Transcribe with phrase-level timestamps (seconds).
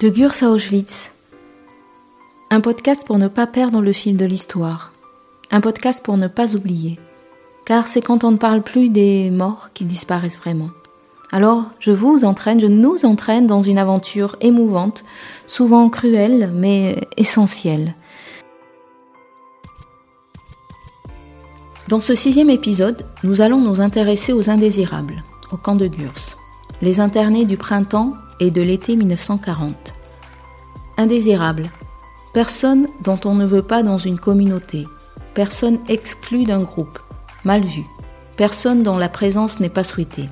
[0.00, 1.10] De Gurs à Auschwitz.
[2.50, 4.92] Un podcast pour ne pas perdre le fil de l'histoire.
[5.50, 7.00] Un podcast pour ne pas oublier.
[7.66, 10.70] Car c'est quand on ne parle plus des morts qu'ils disparaissent vraiment.
[11.32, 15.02] Alors, je vous entraîne, je nous entraîne dans une aventure émouvante,
[15.48, 17.96] souvent cruelle, mais essentielle.
[21.88, 26.36] Dans ce sixième épisode, nous allons nous intéresser aux indésirables, au camp de Gurs,
[26.82, 29.94] les internés du printemps et de l'été 1940.
[30.96, 31.70] Indésirables,
[32.32, 34.86] personne dont on ne veut pas dans une communauté,
[35.34, 36.98] personne exclue d'un groupe,
[37.44, 37.84] mal vu,
[38.36, 40.28] personne dont la présence n'est pas souhaitée.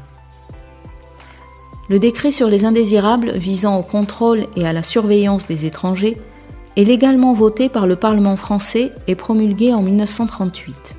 [1.89, 6.21] Le décret sur les indésirables visant au contrôle et à la surveillance des étrangers
[6.77, 10.97] est légalement voté par le Parlement français et promulgué en 1938.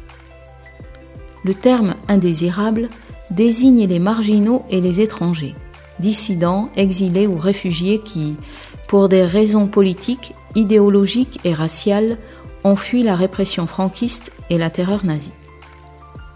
[1.44, 2.89] Le terme indésirable
[3.31, 5.55] désigne les marginaux et les étrangers,
[6.00, 8.36] dissidents, exilés ou réfugiés qui,
[8.88, 12.17] pour des raisons politiques, idéologiques et raciales,
[12.64, 15.34] ont fui la répression franquiste et la terreur nazie.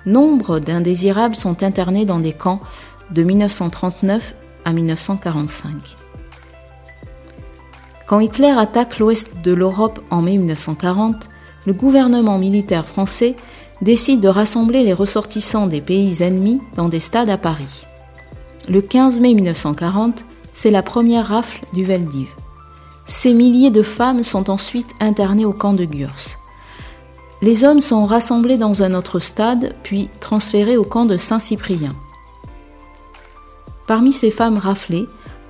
[0.06, 2.62] Nombre d'indésirables sont internés dans des camps
[3.12, 5.98] de 1939 à 1945.
[8.08, 11.30] Quand Hitler attaque l'ouest de l'Europe en mai 1940,
[11.66, 13.36] le gouvernement militaire français
[13.82, 17.86] décide de rassembler les ressortissants des pays ennemis dans des stades à Paris.
[18.70, 20.24] Le 15 mai 1940,
[20.54, 22.28] c'est la première rafle du Veldiv.
[23.06, 26.38] Ces milliers de femmes sont ensuite internées au camp de Gurs.
[27.42, 31.96] Les hommes sont rassemblés dans un autre stade, puis transférés au camp de Saint-Cyprien.
[33.88, 35.08] Parmi ces femmes raflées,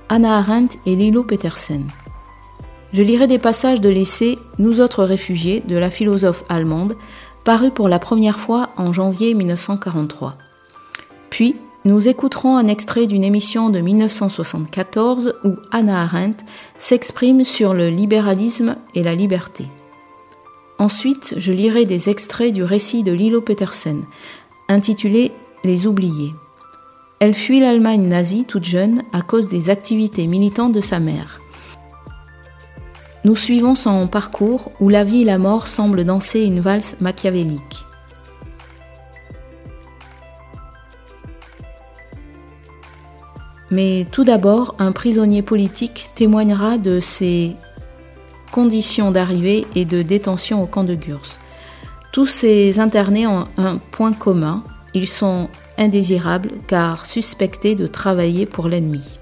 [0.08, 1.86] Anna Arendt et Lilo Petersen.
[2.94, 6.96] Je lirai des passages de l'essai Nous autres réfugiés de la philosophe allemande
[7.44, 10.36] paru pour la première fois en janvier 1943.
[11.30, 16.44] Puis, nous écouterons un extrait d'une émission de 1974 où Anna Arendt
[16.78, 19.66] s'exprime sur le libéralisme et la liberté.
[20.78, 24.04] Ensuite, je lirai des extraits du récit de Lilo Petersen,
[24.68, 25.32] intitulé
[25.64, 26.34] Les oubliés.
[27.18, 31.40] Elle fuit l'Allemagne nazie toute jeune à cause des activités militantes de sa mère.
[33.24, 37.86] Nous suivons son parcours où la vie et la mort semblent danser une valse machiavélique.
[43.72, 47.56] Mais tout d'abord, un prisonnier politique témoignera de ses
[48.52, 51.38] conditions d'arrivée et de détention au camp de Gurs.
[52.12, 54.62] Tous ces internés ont un point commun,
[54.92, 59.18] ils sont indésirables car suspectés de travailler pour l'ennemi.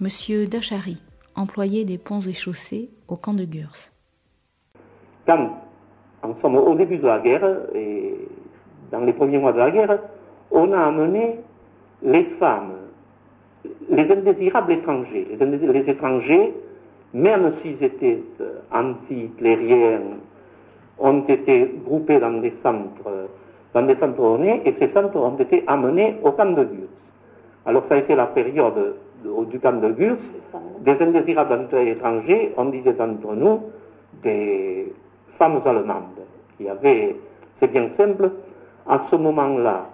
[0.00, 0.98] Monsieur Dachary,
[1.34, 3.94] employé des ponts et chaussées au camp de Gurs.
[5.26, 5.50] Quand,
[6.22, 8.14] en somme, au début de la guerre, et
[8.90, 9.98] dans les premiers mois de la guerre,
[10.50, 11.38] on a amené
[12.02, 12.72] les femmes,
[13.88, 16.52] les indésirables étrangers, les, étrangers,
[17.14, 20.00] même s'ils étaient euh, anti-clériens,
[20.98, 23.28] ont été groupés dans des centres,
[23.72, 26.88] dans des centres donnés, et ces centres ont été amenés au camp de Gurs.
[27.66, 30.18] Alors ça a été la période du camp de Gurs,
[30.80, 33.60] des indésirables étrangers, on disait entre nous,
[34.22, 34.92] des
[35.38, 36.20] femmes allemandes.
[36.58, 37.16] Il y avait,
[37.60, 38.30] c'est bien simple,
[38.86, 39.86] à ce moment-là,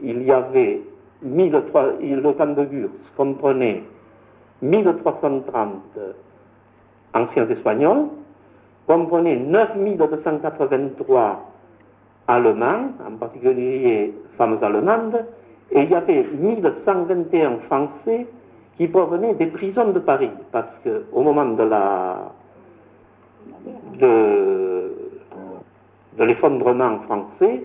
[0.00, 0.80] il y avait
[1.22, 3.82] 1300, le camp de Gurs comprenait
[4.62, 5.98] 1330
[7.14, 8.06] anciens espagnols,
[8.86, 11.50] comprenait 9283
[12.28, 15.24] allemands, en particulier femmes allemandes,
[15.70, 18.26] et il y avait 1121 Français
[18.76, 22.32] qui provenaient des prisons de Paris, parce qu'au moment de la
[23.98, 24.92] de,
[26.18, 27.62] l'effondrement français,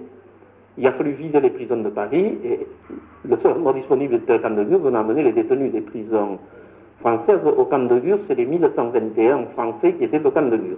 [0.77, 2.59] il a fallu vider les prisons de Paris et
[3.25, 5.81] le seul mot disponible était le camp de Gurs, on a amené les détenus des
[5.81, 6.39] prisons
[6.99, 10.77] françaises au camp de Gurs, c'est les 1121 Français qui étaient au camp de Gurs.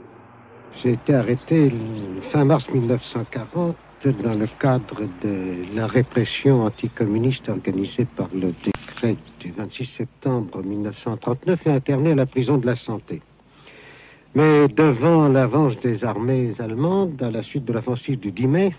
[0.81, 1.71] J'ai été arrêté
[2.21, 3.75] fin mars 1940
[4.11, 11.67] dans le cadre de la répression anticommuniste organisée par le décret du 26 septembre 1939
[11.67, 13.21] et interné à la prison de la Santé.
[14.35, 18.75] Mais devant l'avance des armées allemandes, à la suite de l'offensive du 10 mai,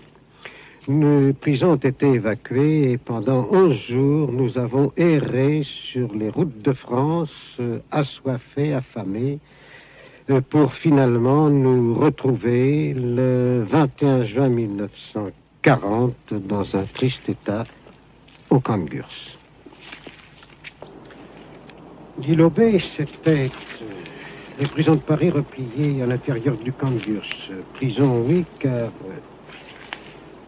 [0.87, 6.61] nos prisons ont été évacuées et pendant 11 jours, nous avons erré sur les routes
[6.61, 7.57] de France,
[7.89, 9.39] assoiffés, affamés,
[10.29, 17.63] euh, pour finalement nous retrouver le 21 juin 1940 dans un triste état
[18.49, 19.37] au camp de Gurs.
[22.23, 22.49] L'île
[22.81, 23.85] c'était euh,
[24.59, 27.19] les prisons de Paris repliées à l'intérieur du camp de.
[27.73, 28.89] Prison, oui, car euh,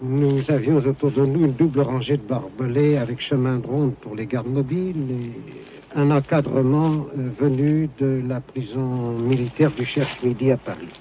[0.01, 4.15] Nous avions autour de nous une double rangée de barbelés avec chemin de ronde pour
[4.15, 10.57] les gardes mobiles et un encadrement euh, venu de la prison militaire du Cherche-Midi à
[10.57, 10.93] Paris.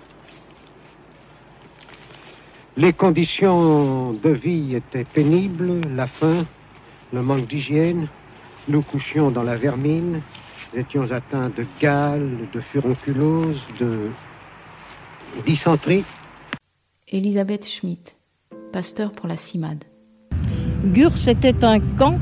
[2.77, 6.47] Les conditions de vie étaient pénibles, la faim,
[7.13, 8.09] le manque d'hygiène.
[8.69, 10.23] Nous couchions dans la vermine,
[10.77, 14.11] nous étions atteints de gale, de furonculose, de
[15.47, 16.05] dysenterie.
[17.09, 18.15] Elisabeth Schmidt,
[18.73, 19.85] pasteur pour la CIMAD.
[20.93, 22.19] Gurs était un camp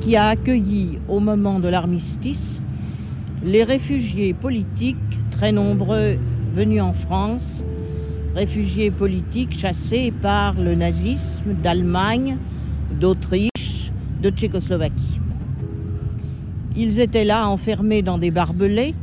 [0.00, 2.62] qui a accueilli au moment de l'armistice
[3.42, 4.96] les réfugiés politiques
[5.30, 6.16] très nombreux
[6.54, 7.64] venus en France
[8.34, 12.38] réfugiés politiques chassés par le nazisme d'Allemagne,
[12.98, 13.92] d'Autriche,
[14.22, 15.20] de Tchécoslovaquie.
[16.76, 18.94] Ils étaient là enfermés dans des barbelés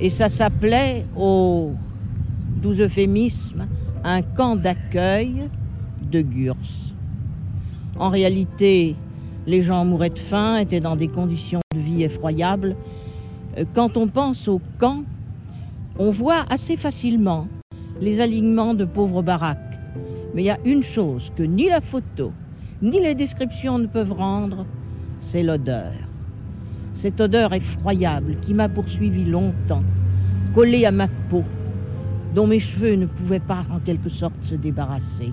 [0.00, 1.74] et ça s'appelait au
[2.62, 3.66] doux euphémisme
[4.04, 5.48] un camp d'accueil
[6.00, 6.56] de Gurs.
[7.98, 8.94] En réalité,
[9.46, 12.76] les gens mouraient de faim, étaient dans des conditions de vie effroyables.
[13.74, 15.02] Quand on pense au camp,
[15.98, 17.48] on voit assez facilement
[18.00, 19.58] les alignements de pauvres baraques.
[20.34, 22.32] Mais il y a une chose que ni la photo,
[22.80, 24.64] ni les descriptions ne peuvent rendre,
[25.20, 26.09] c'est l'odeur.
[26.94, 29.82] Cette odeur effroyable qui m'a poursuivi longtemps,
[30.54, 31.44] collée à ma peau,
[32.34, 35.32] dont mes cheveux ne pouvaient pas en quelque sorte se débarrasser.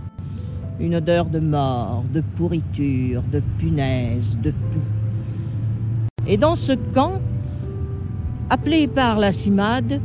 [0.80, 4.88] Une odeur de mort, de pourriture, de punaise, de poux.
[6.28, 7.14] Et dans ce camp,
[8.50, 10.00] appelé par la CIMAD,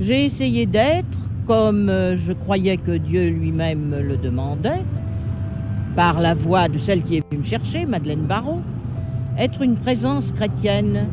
[0.00, 4.82] j'ai essayé d'être comme euh, je croyais que Dieu lui-même le demandait,
[5.96, 8.60] par la voix de celle qui est venue me chercher, Madeleine Barrault,
[9.40, 11.08] être une présence chrétienne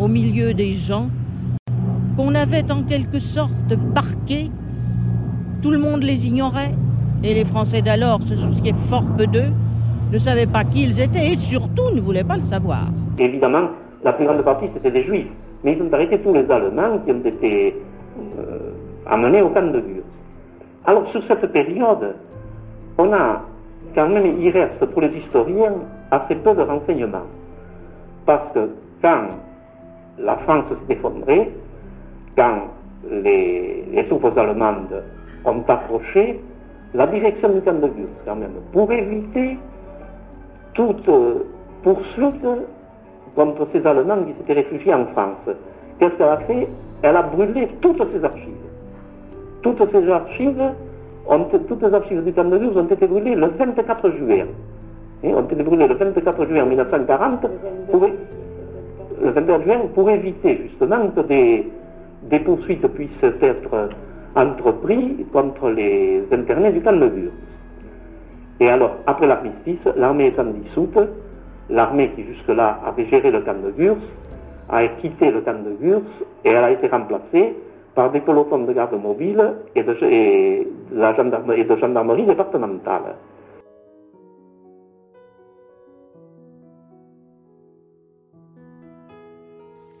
[0.00, 1.08] au milieu des gens
[2.16, 4.50] qu'on avait en quelque sorte parqués.
[5.60, 6.72] Tout le monde les ignorait
[7.22, 9.52] et les Français d'alors se souciaient fort peu d'eux,
[10.10, 12.86] ne savaient pas qui ils étaient et surtout ne voulaient pas le savoir.
[13.18, 13.68] Évidemment,
[14.02, 15.28] la plus grande partie c'était les Juifs,
[15.62, 17.78] mais ils ont arrêté tous les Allemands qui ont été
[18.38, 18.72] euh,
[19.06, 20.04] amené au camp de Gurs.
[20.86, 22.14] Alors sur cette période,
[22.96, 23.42] on a
[23.94, 25.74] quand même, il reste pour les historiens
[26.10, 27.26] assez peu de renseignements.
[28.26, 28.68] Parce que
[29.00, 29.28] quand
[30.18, 31.52] la France s'est effondrée,
[32.36, 32.68] quand
[33.08, 35.02] les, troupes allemandes
[35.44, 36.40] ont approché,
[36.92, 39.58] la direction du camp de Gurs, quand même, pour éviter
[40.74, 41.08] toute
[41.82, 42.46] poursuite
[43.34, 45.48] contre ces Allemands qui s'étaient réfugiés en France,
[45.98, 46.68] qu'est-ce qu'elle a fait?
[47.02, 48.54] Elle a brûlé toutes ses archives.
[49.62, 50.72] Toutes ces archives,
[51.28, 54.46] ont, toutes les archives du camp de Gurs ont été brûlées le 24 juin.
[55.22, 57.46] Ont été brûlées le 24 juin 1940
[57.90, 58.06] pour,
[59.22, 63.88] le 24 juin pour éviter justement que des, poursuites puissent être
[64.34, 67.32] entreprises contre les internés du camp de Gurs.
[68.60, 70.98] Et alors, après l'armistice, l'armée étant dissoute,
[71.70, 73.96] l'armée qui jusque-là avait géré le camp de Gurs
[74.68, 76.02] a quitté le camp de Gurs
[76.44, 77.54] et elle a été remplacée
[77.94, 79.84] par des pelotons de garde mobile et et
[81.64, 83.14] de gendarmerie départementale.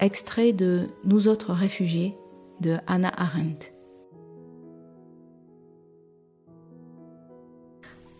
[0.06, 2.16] Extrait de Nous autres réfugiés
[2.60, 3.72] de Anna Arendt.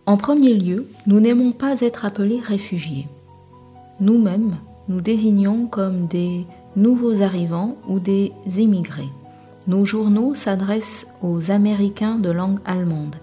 [0.05, 3.07] En premier lieu, nous n'aimons pas être appelés réfugiés.
[4.00, 4.57] Nous-mêmes,
[4.88, 9.12] nous désignons comme des nouveaux arrivants ou des immigrés.
[9.69, 13.14] Nos journaux s'adressent aux Américains de langue allemande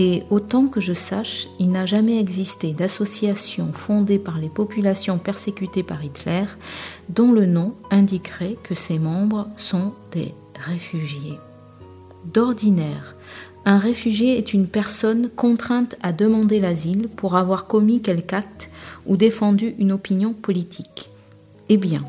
[0.00, 5.82] et autant que je sache, il n'a jamais existé d'association fondée par les populations persécutées
[5.82, 6.44] par Hitler
[7.08, 11.40] dont le nom indiquerait que ses membres sont des réfugiés.
[12.32, 13.16] D'ordinaire,
[13.64, 18.70] un réfugié est une personne contrainte à demander l'asile pour avoir commis quelque acte
[19.04, 21.10] ou défendu une opinion politique.
[21.68, 22.04] Eh bien,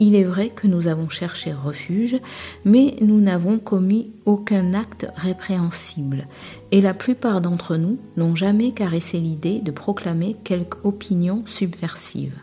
[0.00, 2.16] il est vrai que nous avons cherché refuge,
[2.64, 6.26] mais nous n'avons commis aucun acte répréhensible,
[6.72, 12.34] et la plupart d'entre nous n'ont jamais caressé l'idée de proclamer quelque opinion subversive.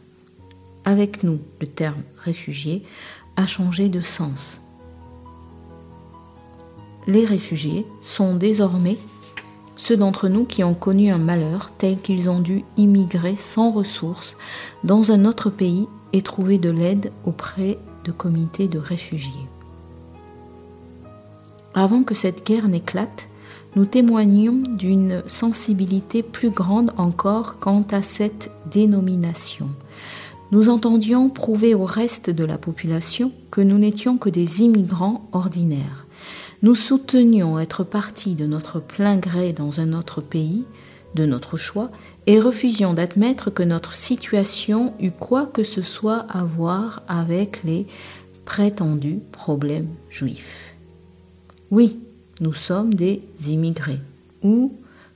[0.85, 2.83] Avec nous, le terme réfugié
[3.35, 4.61] a changé de sens.
[7.07, 8.97] Les réfugiés sont désormais
[9.77, 14.37] ceux d'entre nous qui ont connu un malheur tel qu'ils ont dû immigrer sans ressources
[14.83, 19.47] dans un autre pays et trouver de l'aide auprès de comités de réfugiés.
[21.73, 23.29] Avant que cette guerre n'éclate,
[23.75, 29.69] nous témoignions d'une sensibilité plus grande encore quant à cette dénomination.
[30.51, 36.07] Nous entendions prouver au reste de la population que nous n'étions que des immigrants ordinaires.
[36.63, 40.63] Nous soutenions être partis de notre plein gré dans un autre pays,
[41.13, 41.91] de notre choix
[42.27, 47.87] et refusions d'admettre que notre situation eût quoi que ce soit à voir avec les
[48.43, 50.75] prétendus problèmes juifs.
[51.71, 51.99] Oui,
[52.41, 53.99] nous sommes des immigrés
[54.43, 54.73] ou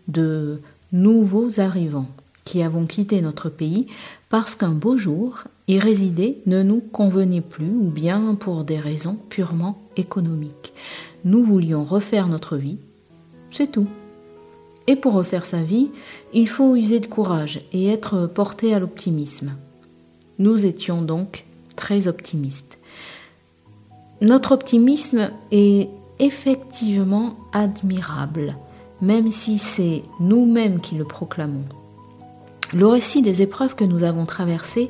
[0.08, 0.62] de
[0.94, 2.08] nouveaux arrivants
[2.46, 3.88] qui avons quitté notre pays
[4.30, 9.18] parce qu'un beau jour, y résider ne nous convenait plus ou bien pour des raisons
[9.30, 10.74] purement économiques.
[11.24, 12.78] Nous voulions refaire notre vie,
[13.52, 13.88] c'est tout.
[14.92, 15.90] Et pour refaire sa vie,
[16.34, 19.54] il faut user de courage et être porté à l'optimisme.
[20.38, 21.46] Nous étions donc
[21.78, 22.78] très optimistes.
[24.20, 25.88] Notre optimisme est
[26.20, 28.58] effectivement admirable,
[29.02, 31.64] même si c'est nous-mêmes qui le proclamons.
[32.74, 34.90] Le récit des épreuves que nous avons traversées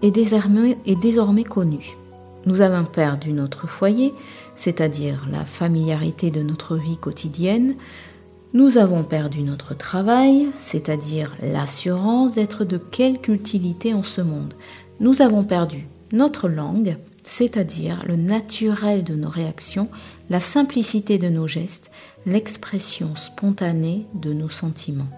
[0.00, 1.98] est désormais, est désormais connu.
[2.46, 4.14] Nous avons perdu notre foyer,
[4.56, 7.74] c'est-à-dire la familiarité de notre vie quotidienne,
[8.54, 14.54] nous avons perdu notre travail, c'est-à-dire l'assurance d'être de quelque utilité en ce monde.
[15.00, 19.88] Nous avons perdu notre langue, c'est-à-dire le naturel de nos réactions,
[20.30, 21.90] la simplicité de nos gestes,
[22.24, 25.10] l'expression spontanée de nos sentiments.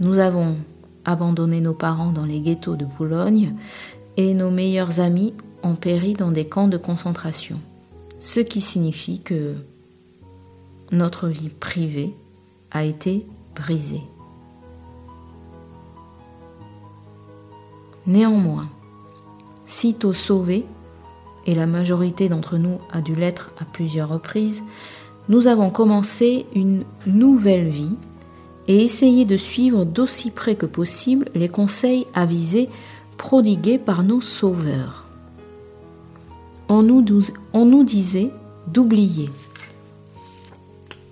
[0.00, 0.56] Nous avons
[1.04, 3.54] abandonné nos parents dans les ghettos de Boulogne
[4.16, 7.60] et nos meilleurs amis ont péri dans des camps de concentration,
[8.18, 9.54] ce qui signifie que
[10.92, 12.14] notre vie privée
[12.70, 14.02] a été brisée.
[18.06, 18.68] Néanmoins,
[19.66, 20.64] sitôt sauvés,
[21.46, 24.62] et la majorité d'entre nous a dû l'être à plusieurs reprises,
[25.28, 27.96] nous avons commencé une nouvelle vie
[28.66, 32.68] et essayé de suivre d'aussi près que possible les conseils avisés
[33.16, 35.04] prodigués par nos sauveurs.
[36.68, 37.04] On nous,
[37.52, 38.30] on nous disait
[38.66, 39.30] d'oublier,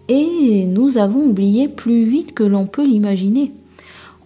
[0.09, 3.53] et nous avons oublié plus vite que l'on peut l'imaginer.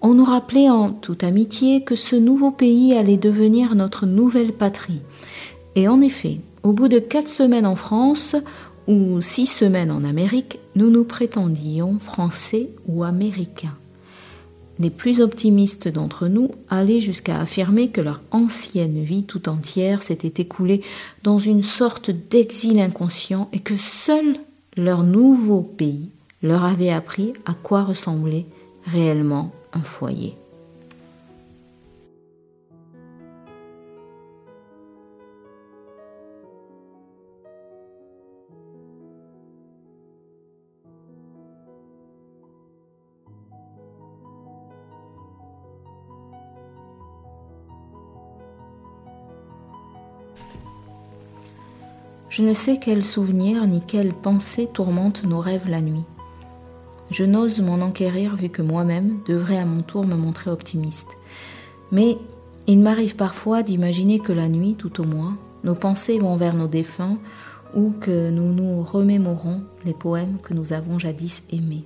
[0.02, 5.02] On nous rappelait en toute amitié que ce nouveau pays allait devenir notre nouvelle patrie.
[5.76, 8.34] Et en effet, au bout de quatre semaines en France
[8.86, 13.76] ou six semaines en Amérique, nous nous prétendions français ou américains.
[14.78, 20.42] Les plus optimistes d'entre nous allaient jusqu'à affirmer que leur ancienne vie tout entière s'était
[20.42, 20.80] écoulée
[21.22, 24.36] dans une sorte d'exil inconscient et que seul
[24.76, 26.10] leur nouveau pays
[26.42, 28.46] leur avait appris à quoi ressemblait
[28.86, 30.36] réellement un foyer.
[52.40, 56.06] Je ne sais quel souvenir ni quelle pensée tourmente nos rêves la nuit.
[57.10, 61.18] Je n'ose m'en enquérir vu que moi-même devrais à mon tour me montrer optimiste.
[61.92, 62.16] Mais
[62.66, 66.66] il m'arrive parfois d'imaginer que la nuit, tout au moins, nos pensées vont vers nos
[66.66, 67.18] défunts
[67.74, 71.84] ou que nous nous remémorons les poèmes que nous avons jadis aimés.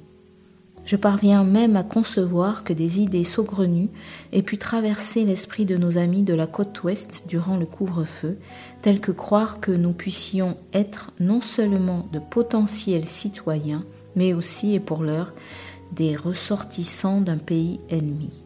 [0.84, 3.88] Je parviens même à concevoir que des idées saugrenues
[4.32, 8.38] aient pu traverser l'esprit de nos amis de la côte ouest durant le couvre-feu,
[8.82, 14.80] telles que croire que nous puissions être non seulement de potentiels citoyens, mais aussi et
[14.80, 15.32] pour l'heure
[15.92, 18.44] des ressortissants d'un pays ennemi.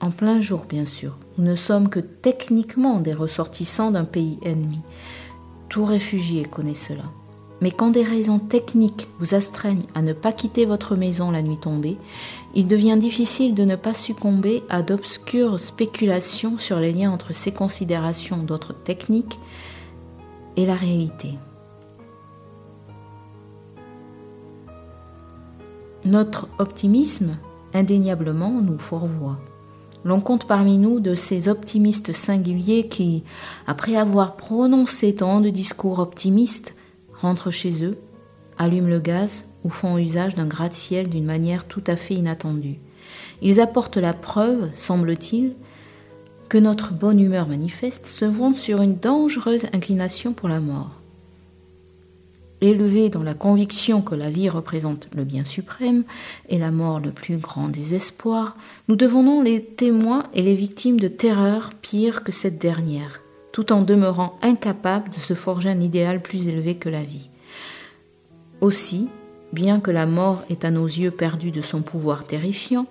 [0.00, 4.80] En plein jour, bien sûr, nous ne sommes que techniquement des ressortissants d'un pays ennemi.
[5.68, 7.04] Tout réfugié connaît cela.
[7.60, 11.58] Mais quand des raisons techniques vous astreignent à ne pas quitter votre maison la nuit
[11.58, 11.96] tombée,
[12.54, 17.50] il devient difficile de ne pas succomber à d'obscures spéculations sur les liens entre ces
[17.50, 19.38] considérations d'autres techniques
[20.56, 21.34] et la réalité.
[26.04, 27.36] Notre optimisme,
[27.74, 29.38] indéniablement, nous fourvoie.
[30.04, 33.24] L'on compte parmi nous de ces optimistes singuliers qui,
[33.66, 36.76] après avoir prononcé tant de discours optimistes,
[37.20, 37.98] rentrent chez eux,
[38.56, 42.78] allument le gaz ou font usage d'un gratte-ciel d'une manière tout à fait inattendue.
[43.42, 45.54] Ils apportent la preuve, semble-t-il,
[46.48, 51.02] que notre bonne humeur manifeste se fonde sur une dangereuse inclination pour la mort.
[52.60, 56.02] Élevés dans la conviction que la vie représente le bien suprême
[56.48, 58.56] et la mort le plus grand désespoir,
[58.88, 63.20] nous devenons les témoins et les victimes de terreurs pires que cette dernière
[63.58, 67.28] tout en demeurant incapable de se forger un idéal plus élevé que la vie.
[68.60, 69.08] Aussi,
[69.52, 72.86] bien que la mort est à nos yeux perdue de son pouvoir terrifiant,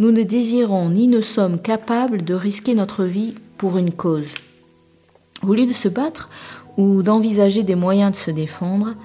[0.00, 4.34] nous ne désirons ni ne sommes capables de risquer notre vie pour une cause.
[5.46, 6.30] Au lieu de se battre
[6.76, 8.96] ou d'envisager des moyens de se défendre,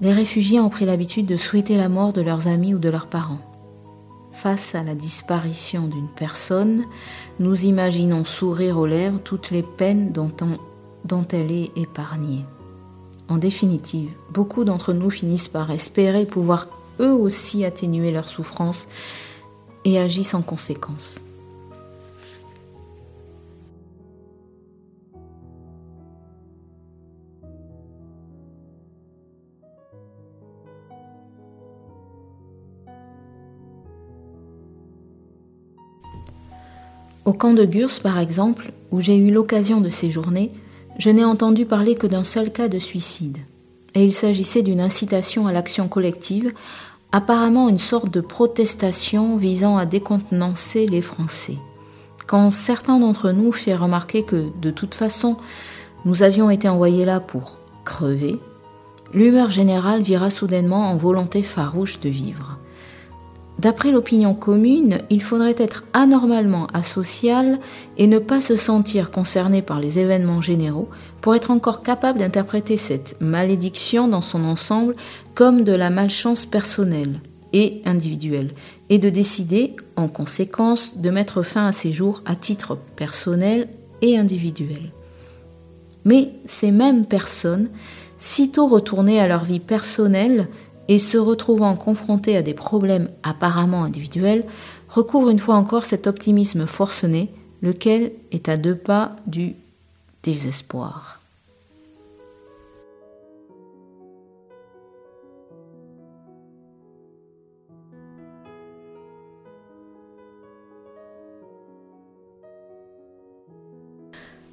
[0.00, 3.06] les réfugiés ont pris l'habitude de souhaiter la mort de leurs amis ou de leurs
[3.06, 3.49] parents.
[4.42, 6.86] Face à la disparition d'une personne,
[7.40, 12.46] nous imaginons sourire aux lèvres toutes les peines dont, elle est épargnée.
[13.28, 16.68] En définitive, beaucoup d'entre nous finissent par espérer pouvoir
[17.00, 18.88] eux aussi atténuer leur souffrance
[19.84, 21.20] et agissent en conséquence.
[37.30, 40.50] Au camp de Gurs, par exemple, où j'ai eu l'occasion de séjourner,
[40.98, 43.38] je n'ai entendu parler que d'un seul cas de suicide.
[43.94, 46.52] Et il s'agissait d'une incitation à l'action collective,
[47.12, 51.54] apparemment une sorte de protestation visant à décontenancer les Français.
[52.26, 55.36] Quand certains d'entre nous firent remarquer que, de toute façon,
[56.04, 58.40] nous avions été envoyés là pour crever,
[59.14, 62.58] l'humeur générale vira soudainement en volonté farouche de vivre.
[63.60, 67.58] D'après l'opinion commune, il faudrait être anormalement asocial
[67.98, 70.88] et ne pas se sentir concerné par les événements généraux
[71.20, 74.96] pour être encore capable d'interpréter cette malédiction dans son ensemble
[75.34, 77.20] comme de la malchance personnelle
[77.52, 78.52] et individuelle,
[78.88, 83.68] et de décider, en conséquence, de mettre fin à ses jours à titre personnel
[84.00, 84.90] et individuel.
[86.06, 87.68] Mais ces mêmes personnes,
[88.16, 90.48] sitôt retournées à leur vie personnelle,
[90.90, 94.44] et se retrouvant confrontés à des problèmes apparemment individuels,
[94.88, 97.30] recouvre une fois encore cet optimisme forcené,
[97.62, 99.54] lequel est à deux pas du
[100.24, 101.20] désespoir.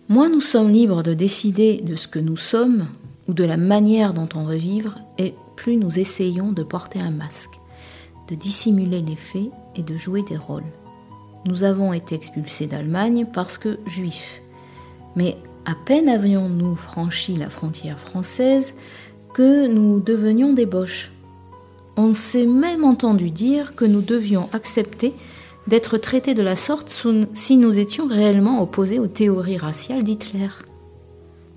[0.07, 2.85] Moins nous sommes libres de décider de ce que nous sommes
[3.27, 7.11] ou de la manière dont on veut vivre, et plus nous essayons de porter un
[7.11, 7.59] masque,
[8.29, 10.71] de dissimuler les faits et de jouer des rôles.
[11.45, 14.41] Nous avons été expulsés d'Allemagne parce que juifs.
[15.17, 18.75] Mais à peine avions-nous franchi la frontière française
[19.33, 21.11] que nous devenions des boches.
[21.97, 25.13] On s'est même entendu dire que nous devions accepter
[25.67, 30.49] d'être traités de la sorte si nous étions réellement opposés aux théories raciales d'Hitler.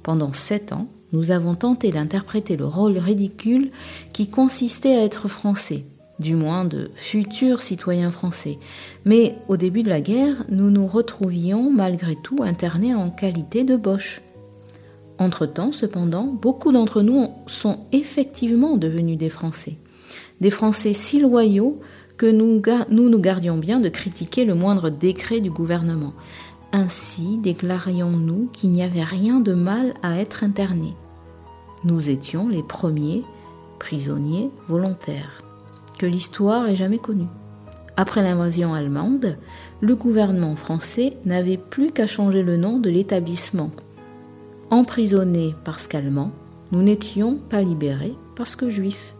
[0.03, 3.71] Pendant sept ans, nous avons tenté d'interpréter le rôle ridicule
[4.13, 5.85] qui consistait à être français,
[6.19, 8.59] du moins de futurs citoyens français.
[9.05, 13.77] Mais au début de la guerre, nous nous retrouvions malgré tout internés en qualité de
[13.77, 14.23] boches.
[15.19, 19.77] Entre-temps, cependant, beaucoup d'entre nous sont effectivement devenus des Français.
[20.41, 21.79] Des Français si loyaux
[22.17, 26.13] que nous, nous nous gardions bien de critiquer le moindre décret du gouvernement.
[26.73, 30.95] Ainsi déclarions-nous qu'il n'y avait rien de mal à être interné.
[31.83, 33.25] Nous étions les premiers
[33.79, 35.43] prisonniers volontaires
[35.99, 37.29] que l'histoire ait jamais connus.
[37.97, 39.37] Après l'invasion allemande,
[39.81, 43.71] le gouvernement français n'avait plus qu'à changer le nom de l'établissement.
[44.71, 46.31] Emprisonnés parce qu'allemands,
[46.73, 49.15] nous n'étions pas libérés parce que juifs.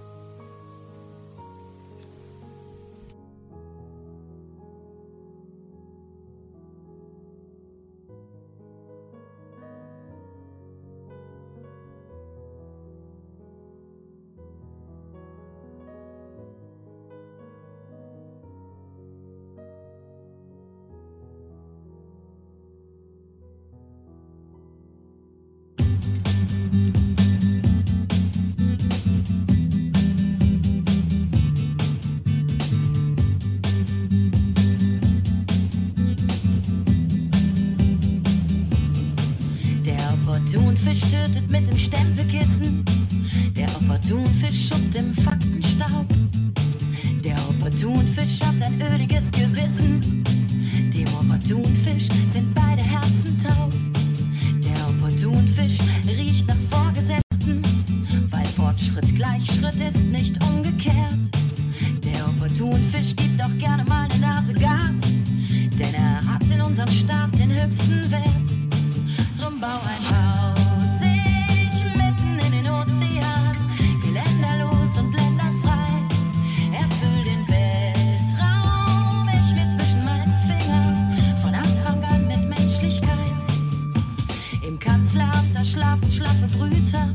[86.21, 87.15] schlaffe Brüter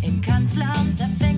[0.00, 1.31] im Kanzleramt der Welt.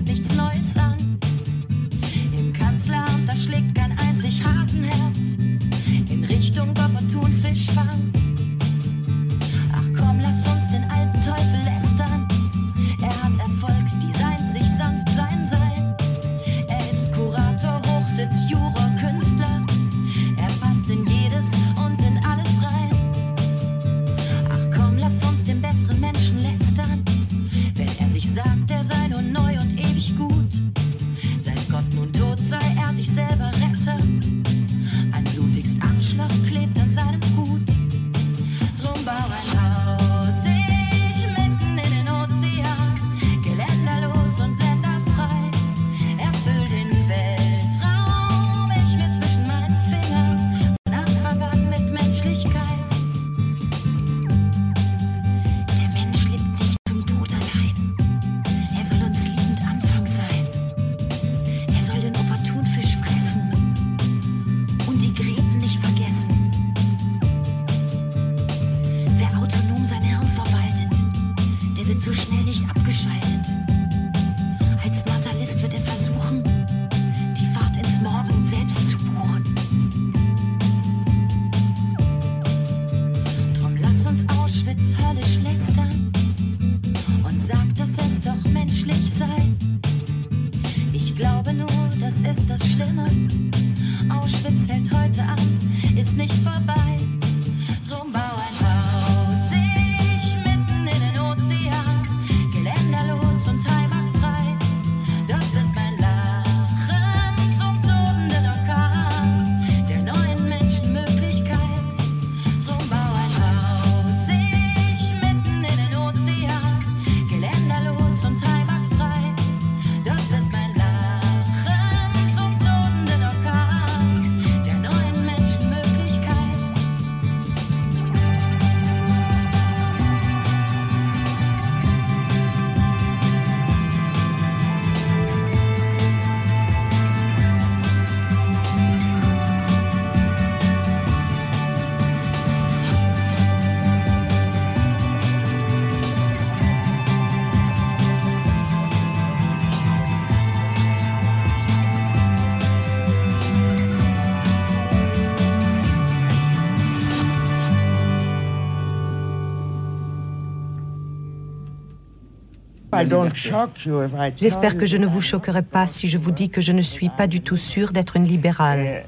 [164.37, 167.09] J'espère que je ne vous choquerai pas si je vous dis que je ne suis
[167.09, 169.03] pas du tout sûre d'être une libérale.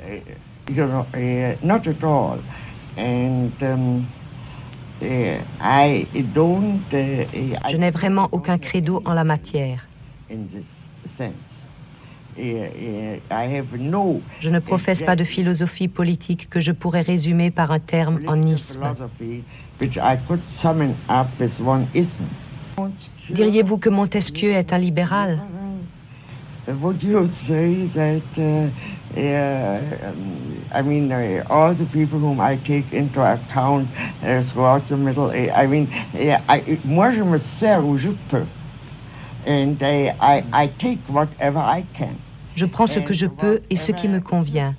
[0.69, 0.81] Je
[7.77, 9.85] n'ai vraiment aucun credo en la matière.
[14.39, 18.45] Je ne professe pas de philosophie politique que je pourrais résumer par un terme en
[18.45, 18.83] isme.
[23.29, 25.39] Diriez-vous que Montesquieu est un libéral?
[26.67, 28.69] Would you say that, uh,
[29.17, 29.79] uh,
[30.73, 33.87] I mean, uh, all the people whom I take into account
[34.43, 38.45] throughout the Middle Age, I mean, I, moi je me sers où je peux.
[39.47, 42.15] And I, I, I take whatever I can.
[42.55, 44.75] Je prends ce que je peux et ce qui me convient.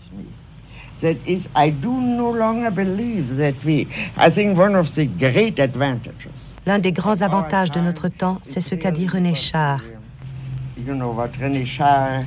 [1.00, 5.58] That is, I do no longer believe that we, I think one of the great
[5.58, 9.80] advantages L'un des grands avantages de notre temps, c'est ce qu'a dit René Char.
[10.86, 12.24] René Char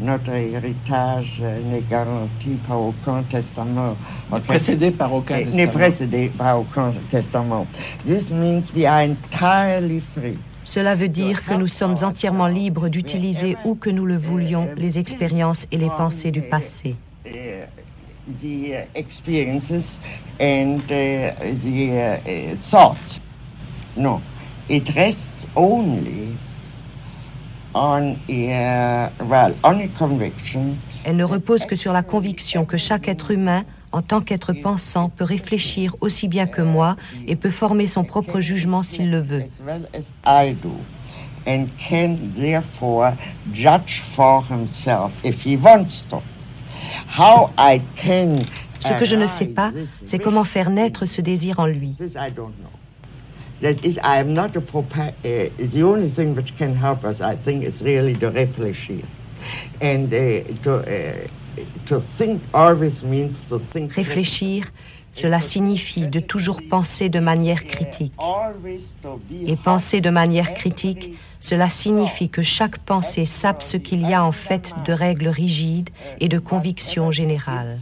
[0.00, 3.96] notre héritage n'est garanti par aucun testament.
[4.32, 5.56] N'est précédé par aucun testament.
[5.56, 7.66] N'est précédé par aucun testament.
[8.04, 10.36] This means we are entirely free.
[10.64, 14.98] Cela veut dire que nous sommes entièrement libres d'utiliser où que nous le voulions les
[14.98, 16.96] expériences et les pensées du passé
[18.26, 19.98] the uh, experiences
[20.40, 23.20] and uh, the uh, thoughts.
[23.96, 24.22] No,
[24.68, 26.36] it rests only
[27.74, 30.76] on a, well, on a conviction.
[31.04, 35.08] Elle ne repose que sur la conviction que chaque être humain, en tant qu'être pensant,
[35.08, 39.44] peut réfléchir aussi bien que moi et peut former son propre jugement s'il le veut.
[41.44, 43.14] And can therefore
[43.52, 46.22] judge for himself if he wants to.
[48.80, 49.70] Ce que je ne sais pas,
[50.02, 51.94] c'est comment faire naître ce désir en lui.
[53.62, 54.60] That is, I am not a
[55.72, 59.04] the only thing which can help us, I think, is really to réfléchir.
[65.12, 68.14] Cela signifie de toujours penser de manière critique.
[69.46, 74.24] Et penser de manière critique, cela signifie que chaque pensée sape ce qu'il y a
[74.24, 77.78] en fait de règles rigides et de convictions générales.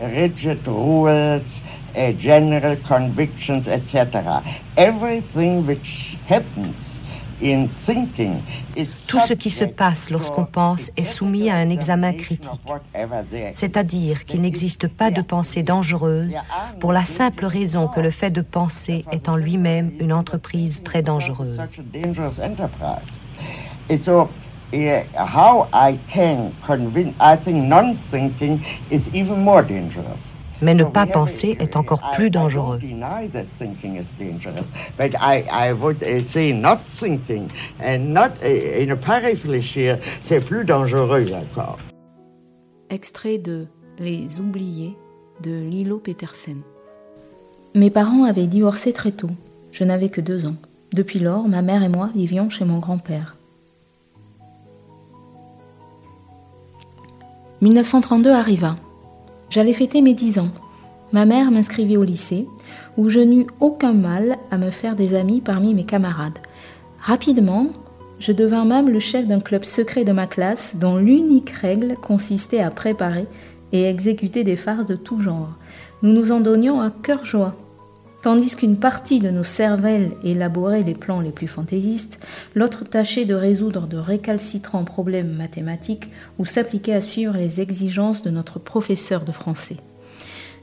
[0.00, 1.42] Rigid rules,
[2.18, 4.06] general convictions, etc.
[4.76, 6.99] Everything which happens
[7.40, 12.50] tout ce qui se passe lorsqu'on pense est soumis à un examen critique,
[13.52, 16.36] c'est-à-dire qu'il n'existe pas de pensée dangereuse
[16.80, 21.02] pour la simple raison que le fait de penser est en lui-même une entreprise très
[21.02, 21.60] dangereuse.
[25.16, 30.29] how I can convince, I think non-thinking is even more dangerous.
[30.62, 32.78] Mais ne pas penser est encore plus dangereux.
[32.82, 32.94] Et
[38.86, 41.78] ne pas réfléchir, c'est plus dangereux encore.
[42.90, 43.66] Extrait de
[43.98, 44.96] Les oubliés
[45.42, 46.62] de Lilo Petersen.
[47.74, 49.30] Mes parents avaient divorcé très tôt.
[49.72, 50.56] Je n'avais que deux ans.
[50.92, 53.36] Depuis lors, ma mère et moi vivions chez mon grand-père.
[57.60, 58.74] 1932 arriva.
[59.50, 60.50] J'allais fêter mes dix ans.
[61.12, 62.46] Ma mère m'inscrivit au lycée,
[62.96, 66.38] où je n'eus aucun mal à me faire des amis parmi mes camarades.
[67.00, 67.66] Rapidement,
[68.20, 72.60] je devins même le chef d'un club secret de ma classe dont l'unique règle consistait
[72.60, 73.26] à préparer
[73.72, 75.56] et exécuter des farces de tout genre.
[76.02, 77.56] Nous nous en donnions à cœur joie.
[78.22, 82.18] Tandis qu'une partie de nos cervelles élaborait les plans les plus fantaisistes,
[82.54, 88.28] l'autre tâchait de résoudre de récalcitrants problèmes mathématiques ou s'appliquait à suivre les exigences de
[88.28, 89.78] notre professeur de français.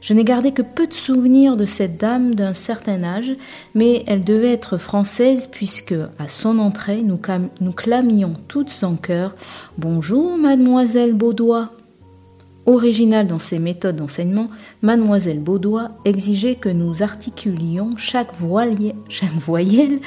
[0.02, 3.34] Je n'ai gardé que peu de souvenirs de cette dame d'un certain âge,
[3.74, 9.36] mais elle devait être française puisque, à son entrée, nous, clamions toutes en chœur
[9.80, 11.72] Bonjour, mademoiselle Baudois.
[12.67, 14.49] Originale dans ses méthodes d'enseignement,
[14.82, 18.32] mademoiselle Baudois exigeait que nous articulions chaque,
[19.10, 19.99] chaque voyelle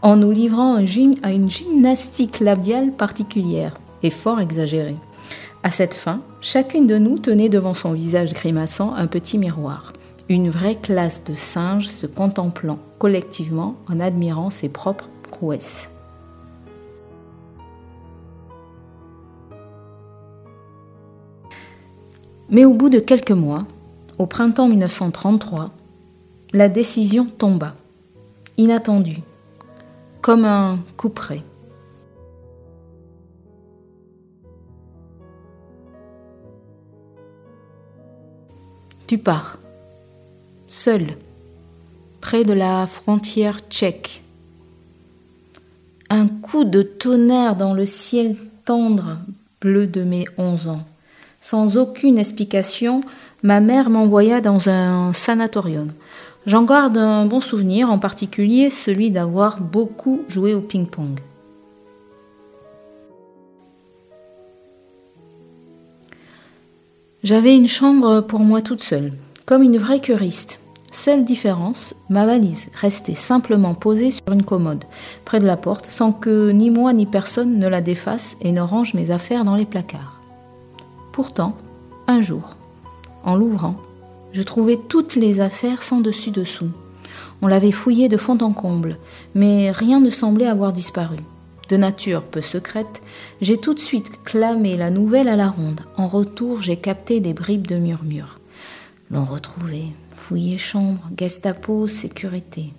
[0.00, 0.76] en nous livrant
[1.22, 4.96] à une gymnastique labiale particulière et fort exagérée.
[5.62, 9.92] À cette fin, chacune de nous tenait devant son visage grimaçant un petit miroir,
[10.30, 15.90] une vraie classe de singes se contemplant collectivement en admirant ses propres prouesses.
[22.48, 23.66] Mais au bout de quelques mois,
[24.18, 25.70] au printemps 1933,
[26.52, 27.74] la décision tomba,
[28.56, 29.20] inattendue,
[30.22, 31.42] comme un coup près.
[39.06, 39.58] Tu pars,
[40.66, 41.06] seul,
[42.20, 44.22] près de la frontière tchèque.
[46.10, 49.18] Un coup de tonnerre dans le ciel tendre
[49.60, 50.84] bleu de mes onze ans.
[51.40, 53.00] Sans aucune explication,
[53.42, 55.88] ma mère m'envoya dans un sanatorium.
[56.46, 61.20] J'en garde un bon souvenir, en particulier celui d'avoir beaucoup joué au ping-pong.
[67.24, 69.12] J'avais une chambre pour moi toute seule,
[69.46, 70.60] comme une vraie curiste.
[70.92, 74.84] Seule différence, ma valise restait simplement posée sur une commode,
[75.24, 78.60] près de la porte, sans que ni moi ni personne ne la défasse et ne
[78.60, 80.15] range mes affaires dans les placards.
[81.16, 81.56] Pourtant,
[82.08, 82.56] un jour,
[83.24, 83.76] en l'ouvrant,
[84.32, 86.68] je trouvais toutes les affaires sans dessus-dessous.
[87.40, 88.98] On l'avait fouillée de fond en comble,
[89.34, 91.16] mais rien ne semblait avoir disparu
[91.70, 93.02] de nature peu secrète,
[93.40, 95.80] j'ai tout de suite clamé la nouvelle à la ronde.
[95.96, 98.38] En retour, j'ai capté des bribes de murmures.
[99.10, 102.72] L'on retrouvait, fouillé chambre, Gestapo, sécurité.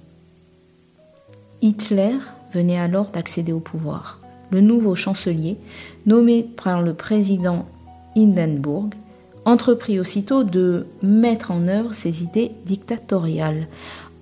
[1.61, 2.13] Hitler
[2.53, 4.19] venait alors d'accéder au pouvoir.
[4.51, 5.57] Le nouveau chancelier,
[6.05, 7.65] nommé par le président
[8.17, 8.89] Hindenburg,
[9.45, 13.67] entreprit aussitôt de mettre en œuvre ses idées dictatoriales.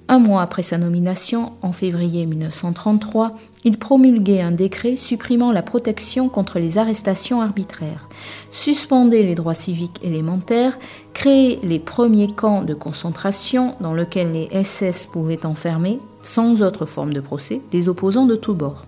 [0.07, 6.29] Un mois après sa nomination, en février 1933, il promulguait un décret supprimant la protection
[6.29, 8.07] contre les arrestations arbitraires,
[8.51, 10.77] suspendait les droits civiques élémentaires,
[11.13, 17.13] créait les premiers camps de concentration dans lesquels les SS pouvaient enfermer, sans autre forme
[17.13, 18.85] de procès, les opposants de tous bords.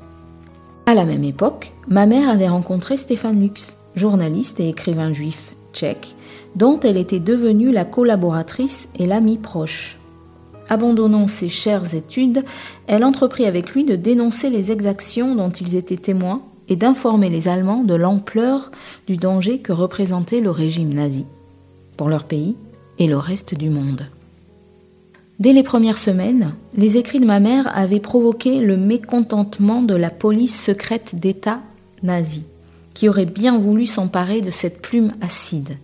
[0.86, 6.16] À la même époque, ma mère avait rencontré Stéphane Lux, journaliste et écrivain juif tchèque,
[6.56, 9.98] dont elle était devenue la collaboratrice et l'amie proche.
[10.70, 12.44] Abandonnant ses chères études,
[12.88, 17.48] elle entreprit avec lui de dénoncer les exactions dont ils étaient témoins et d'informer les
[17.48, 18.72] Allemands de l'ampleur
[19.08, 21.26] du danger que représentait le régime nazi
[21.96, 22.56] pour leur pays
[23.00, 24.08] et le reste du monde.
[25.40, 30.10] Dès les premières semaines, les écrits de ma mère avaient provoqué le mécontentement de la
[30.10, 31.62] police secrète d'État
[32.02, 32.44] nazie,
[32.98, 35.78] qui aurait bien voulu s'emparer de cette plume acide.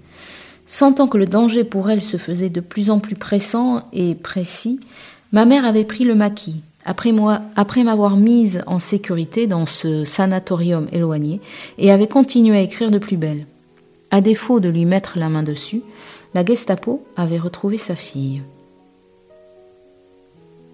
[0.65, 4.79] Sentant que le danger pour elle se faisait de plus en plus pressant et précis,
[5.31, 6.61] ma mère avait pris le maquis.
[6.85, 7.11] Après,
[7.83, 11.39] m'avoir mise en sécurité dans ce sanatorium éloigné,
[11.77, 13.45] et avait continué à écrire de plus belle.
[14.09, 15.83] À défaut de lui mettre la main dessus,
[16.33, 18.41] la Gestapo avait retrouvé sa fille.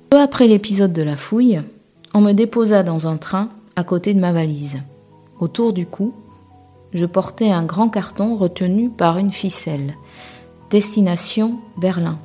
[0.10, 1.60] Peu après l'épisode de la fouille,
[2.14, 4.78] on me déposa dans un train à côté de ma valise.
[5.42, 6.14] Autour du cou,
[6.94, 9.96] je portais un grand carton retenu par une ficelle.
[10.70, 12.20] Destination Berlin.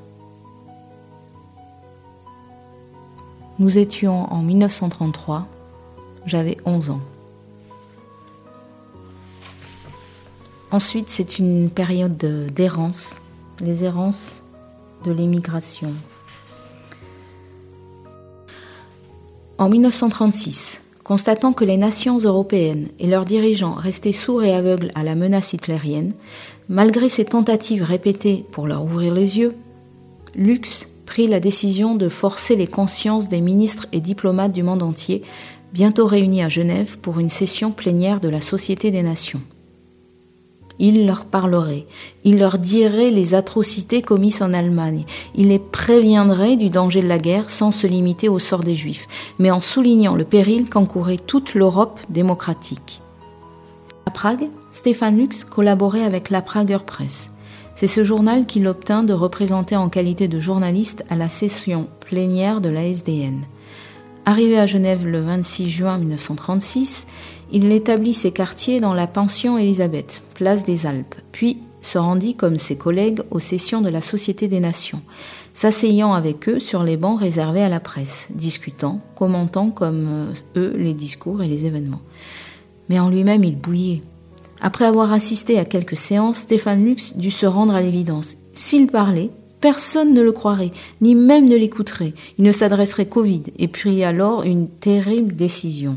[3.58, 5.46] Nous étions en 1933,
[6.26, 7.00] j'avais 11 ans.
[10.72, 13.20] Ensuite, c'est une période d'errance,
[13.60, 14.42] les errances
[15.04, 15.92] de l'émigration.
[19.56, 25.04] En 1936, Constatant que les nations européennes et leurs dirigeants restaient sourds et aveugles à
[25.04, 26.14] la menace hitlérienne,
[26.70, 29.54] malgré ses tentatives répétées pour leur ouvrir les yeux,
[30.34, 35.22] Lux prit la décision de forcer les consciences des ministres et diplomates du monde entier,
[35.74, 39.42] bientôt réunis à Genève pour une session plénière de la Société des Nations.
[40.78, 41.86] Il leur parlerait,
[42.24, 45.04] il leur dirait les atrocités commises en Allemagne,
[45.36, 49.06] il les préviendrait du danger de la guerre sans se limiter au sort des Juifs,
[49.38, 53.00] mais en soulignant le péril qu'encourait toute l'Europe démocratique.
[54.06, 57.30] À Prague, Stéphane Lux collaborait avec la Prager Press.
[57.76, 62.60] C'est ce journal qu'il obtint de représenter en qualité de journaliste à la session plénière
[62.60, 63.42] de la SDN.
[64.26, 67.06] Arrivé à Genève le 26 juin 1936,
[67.52, 72.58] il établit ses quartiers dans la pension Élisabeth, place des Alpes, puis se rendit comme
[72.58, 75.02] ses collègues aux sessions de la Société des Nations,
[75.52, 80.74] s'asseyant avec eux sur les bancs réservés à la presse, discutant, commentant comme euh, eux
[80.76, 82.00] les discours et les événements.
[82.88, 84.02] Mais en lui-même, il bouillait.
[84.60, 88.36] Après avoir assisté à quelques séances, Stéphane Lux dut se rendre à l'évidence.
[88.52, 89.30] S'il parlait,
[89.60, 92.14] personne ne le croirait, ni même ne l'écouterait.
[92.38, 95.96] Il ne s'adresserait qu'au vide, et prit alors une terrible décision.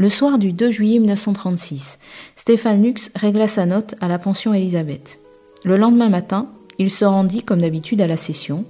[0.00, 1.98] Le soir du 2 juillet 1936,
[2.34, 5.20] Stéphane Lux régla sa note à la pension Elisabeth.
[5.62, 6.46] Le lendemain matin,
[6.78, 8.64] il se rendit comme d'habitude à la session,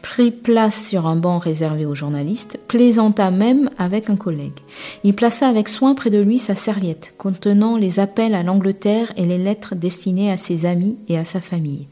[0.00, 4.60] prit place sur un banc réservé aux journalistes, plaisanta même avec un collègue.
[5.02, 9.26] Il plaça avec soin près de lui sa serviette contenant les appels à l'Angleterre et
[9.26, 11.88] les lettres destinées à ses amis et à sa famille.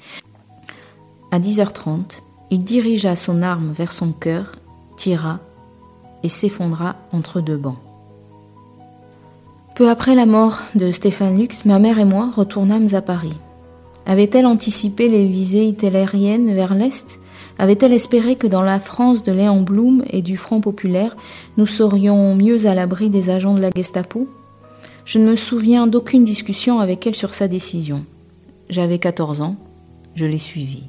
[1.33, 2.21] À 10h30,
[2.53, 4.55] il dirigea son arme vers son cœur,
[4.97, 5.41] tira
[6.23, 7.84] et s'effondra entre deux bancs.
[9.75, 13.33] Peu après la mort de Stéphane Lux, ma mère et moi retournâmes à Paris.
[14.07, 17.19] Avait-elle anticipé les visées italiennes vers l'Est?
[17.59, 21.17] Avait-elle espéré que dans la France de Léon Blum et du Front populaire,
[21.57, 24.29] nous serions mieux à l'abri des agents de la Gestapo?
[25.05, 28.05] Je ne me souviens d'aucune discussion avec elle sur sa décision.
[28.71, 29.57] J'avais 14 ans,
[30.15, 30.85] je l'ai suivie.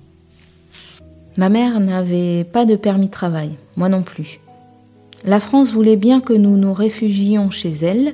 [1.38, 4.39] Ma mère n'avait pas de permis de travail, moi non plus.
[5.26, 8.13] La France voulait bien que nous nous réfugiions chez elle,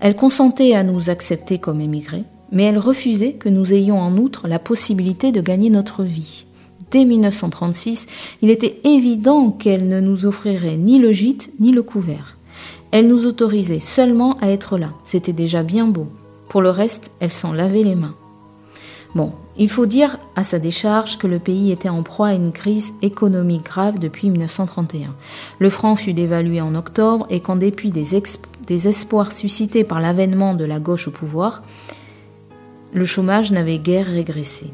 [0.00, 4.48] elle consentait à nous accepter comme émigrés, mais elle refusait que nous ayons en outre
[4.48, 6.46] la possibilité de gagner notre vie.
[6.90, 8.06] Dès 1936,
[8.40, 12.38] il était évident qu'elle ne nous offrirait ni le gîte ni le couvert.
[12.90, 16.06] Elle nous autorisait seulement à être là, c'était déjà bien beau.
[16.48, 18.14] Pour le reste, elle s'en lavait les mains.
[19.14, 22.52] Bon, il faut dire à sa décharge que le pays était en proie à une
[22.52, 25.14] crise économique grave depuis 1931.
[25.58, 28.14] Le franc fut dévalué en octobre et qu'en dépit des,
[28.57, 31.62] des espoirs suscités par l'avènement de la gauche au pouvoir,
[32.92, 34.66] le chômage n'avait guère régressé.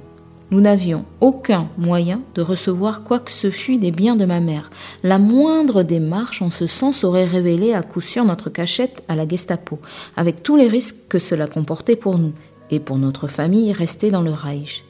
[0.51, 4.71] Nous n'avions aucun moyen de recevoir quoi que ce fût des biens de ma mère.
[5.03, 9.27] La moindre démarche en ce sens aurait révélé à coup sûr notre cachette à la
[9.27, 9.79] Gestapo,
[10.17, 12.33] avec tous les risques que cela comportait pour nous
[12.71, 14.85] et pour notre famille restée dans le Reich.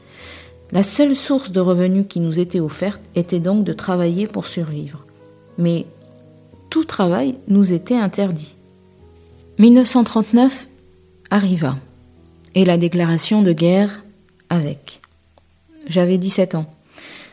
[0.72, 5.04] La seule source de revenus qui nous était offerte était donc de travailler pour survivre.
[5.56, 5.86] Mais
[6.68, 8.56] tout travail nous était interdit.
[9.58, 10.66] 1939
[11.30, 11.76] arriva,
[12.56, 14.02] et la déclaration de guerre
[14.48, 15.00] avec.
[15.86, 16.66] J'avais 17 ans.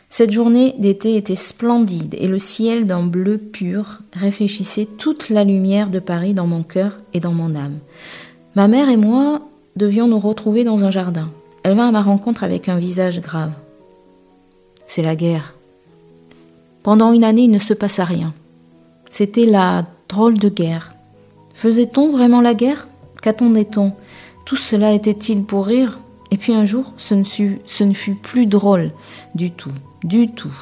[0.10, 5.90] Cette journée d'été était splendide et le ciel d'un bleu pur réfléchissait toute la lumière
[5.90, 7.80] de Paris dans mon cœur et dans mon âme.
[8.56, 9.42] Ma mère et moi
[9.76, 11.32] devions nous retrouver dans un jardin.
[11.64, 13.54] Elle vint à ma rencontre avec un visage grave.
[14.86, 15.56] C'est la guerre.
[16.84, 18.34] Pendant une année, il ne se passa rien.
[19.10, 20.94] C'était la drôle de guerre.
[21.62, 22.88] Faisait-on vraiment la guerre?
[23.22, 23.94] Qu'attendait-on?
[24.46, 26.00] Tout cela était-il pour rire?
[26.32, 27.24] Et puis un jour, ce ne,
[27.94, 28.90] fut, plus drôle
[29.36, 29.70] du tout,
[30.04, 30.56] du tout.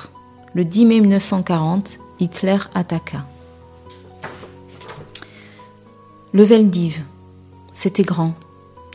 [0.55, 3.23] Le 10 mai 1940, Hitler attaqua.
[6.33, 7.01] Le Veldiv,
[7.73, 8.33] c'était grand.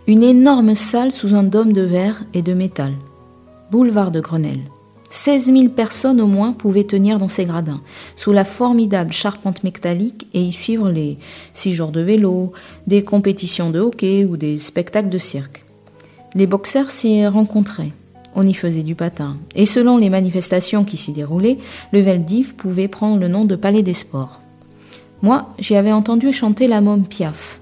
[0.07, 2.93] Une énorme salle sous un dôme de verre et de métal.
[3.71, 4.65] Boulevard de Grenelle.
[5.15, 7.81] 16 000 personnes au moins pouvaient tenir dans ces gradins,
[8.17, 11.19] sous la formidable charpente métallique et y suivre les
[11.53, 12.53] six jours de vélo,
[12.89, 15.65] des compétitions de hockey ou des spectacles de cirque.
[16.35, 17.93] Les boxeurs s'y rencontraient.
[18.35, 19.37] On y faisait du patin.
[19.55, 21.59] Et selon les manifestations qui s'y déroulaient,
[21.93, 24.41] le Veldiv pouvait prendre le nom de Palais des Sports.
[25.23, 27.61] Moi, j'y avais entendu chanter la môme Piaf.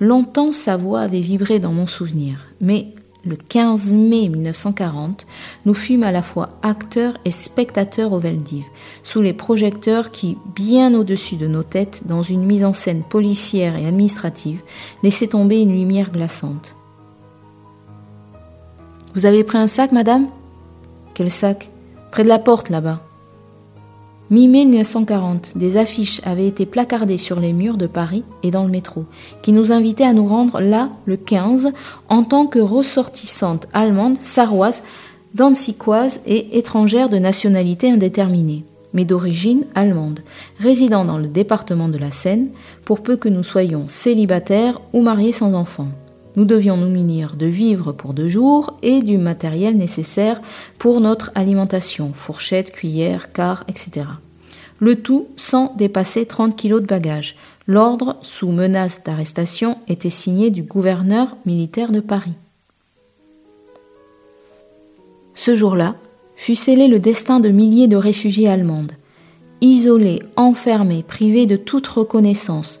[0.00, 2.88] Longtemps sa voix avait vibré dans mon souvenir, mais
[3.24, 5.26] le 15 mai 1940,
[5.66, 8.64] nous fûmes à la fois acteurs et spectateurs au Veldiv,
[9.02, 13.76] sous les projecteurs qui, bien au-dessus de nos têtes, dans une mise en scène policière
[13.76, 14.60] et administrative,
[15.02, 16.76] laissaient tomber une lumière glaçante.
[19.14, 20.28] Vous avez pris un sac, madame?
[21.14, 21.70] Quel sac?
[22.12, 23.02] Près de la porte, là-bas.
[24.30, 28.70] Mi-mai 1940, des affiches avaient été placardées sur les murs de Paris et dans le
[28.70, 29.04] métro,
[29.42, 31.72] qui nous invitaient à nous rendre là, le 15,
[32.08, 34.84] en tant que ressortissantes allemandes, sarroises,
[35.34, 38.64] danzicoises et étrangères de nationalité indéterminée,
[38.94, 40.20] mais d'origine allemande,
[40.60, 42.50] résidant dans le département de la Seine,
[42.84, 45.88] pour peu que nous soyons célibataires ou mariés sans enfants.
[46.36, 50.40] Nous devions nous munir de vivres pour deux jours et du matériel nécessaire
[50.78, 54.06] pour notre alimentation, fourchettes, cuillères, quarts, etc.
[54.78, 57.36] Le tout sans dépasser 30 kilos de bagages.
[57.66, 62.34] L'ordre, sous menace d'arrestation, était signé du gouverneur militaire de Paris.
[65.34, 65.96] Ce jour-là
[66.36, 68.92] fut scellé le destin de milliers de réfugiés allemandes.
[69.60, 72.80] Isolés, enfermés, privés de toute reconnaissance,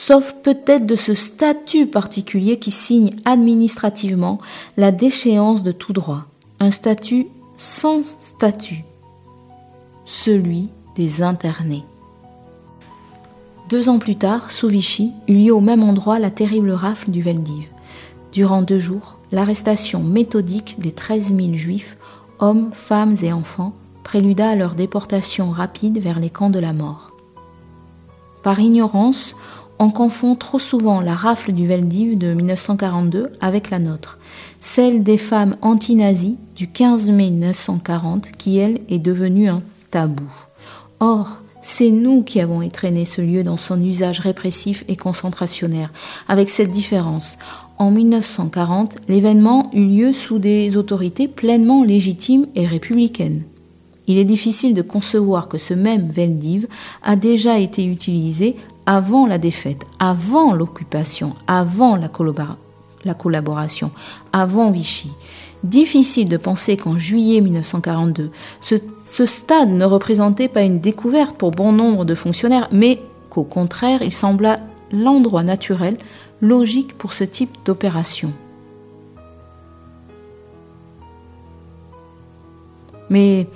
[0.00, 4.38] sauf peut-être de ce statut particulier qui signe administrativement
[4.78, 6.24] la déchéance de tout droit,
[6.58, 7.26] un statut
[7.58, 8.82] sans statut,
[10.06, 11.84] celui des internés.
[13.68, 17.20] Deux ans plus tard, sous Vichy, eut lieu au même endroit la terrible rafle du
[17.20, 17.68] Veldiv.
[18.32, 21.98] Durant deux jours, l'arrestation méthodique des 13 000 juifs,
[22.38, 27.10] hommes, femmes et enfants, préluda à leur déportation rapide vers les camps de la mort.
[28.42, 29.36] Par ignorance,
[29.80, 34.18] on confond trop souvent la rafle du Veldiv de 1942 avec la nôtre,
[34.60, 39.60] celle des femmes anti-nazies du 15 mai 1940 qui, elle, est devenue un
[39.90, 40.30] tabou.
[41.00, 45.90] Or, c'est nous qui avons étraîné ce lieu dans son usage répressif et concentrationnaire,
[46.28, 47.38] avec cette différence.
[47.78, 53.44] En 1940, l'événement eut lieu sous des autorités pleinement légitimes et républicaines.
[54.10, 56.66] Il est difficile de concevoir que ce même Veldiv
[57.04, 62.10] a déjà été utilisé avant la défaite, avant l'occupation, avant la,
[63.04, 63.92] la collaboration,
[64.32, 65.12] avant Vichy.
[65.62, 71.70] Difficile de penser qu'en juillet 1942, ce, stade ne représentait pas une découverte pour bon
[71.70, 74.58] nombre de fonctionnaires, mais qu'au contraire, il sembla
[74.90, 75.96] l'endroit naturel,
[76.40, 78.32] logique pour ce type d'opération.
[83.08, 83.46] Mais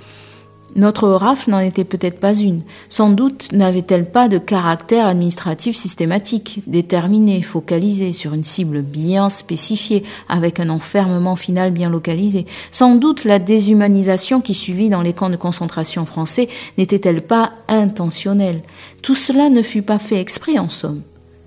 [0.75, 2.63] notre rafle n'en était peut-être pas une.
[2.89, 10.03] Sans doute n'avait-elle pas de caractère administratif systématique, déterminé, focalisé sur une cible bien spécifiée,
[10.27, 12.45] avec un enfermement final bien localisé.
[12.71, 18.61] Sans doute la déshumanisation qui suivit dans les camps de concentration français n'était-elle pas intentionnelle.
[19.01, 21.03] Tout cela ne fut pas fait exprès en somme.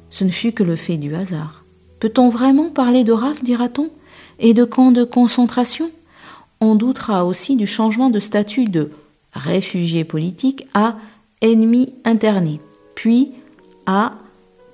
[0.09, 1.65] Ce ne fut que le fait du hasard.
[2.01, 3.91] Peut-on vraiment parler de rafle, dira-t-on,
[4.39, 5.91] et de camps de concentration?
[6.61, 8.91] On doutera aussi du changement de statut de
[9.39, 10.97] réfugiés politiques à
[11.41, 12.61] ennemis internés,
[12.95, 13.33] puis
[13.87, 14.15] à